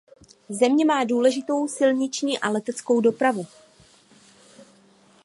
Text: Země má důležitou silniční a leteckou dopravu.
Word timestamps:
Země 0.49 0.85
má 0.85 1.03
důležitou 1.03 1.67
silniční 1.67 2.39
a 2.39 2.49
leteckou 2.49 2.99
dopravu. 3.01 3.45